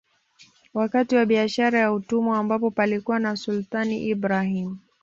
[0.73, 4.77] Wakati wa Biashara ya Utumwa ambapo palikuwa na Sultani Ibrahim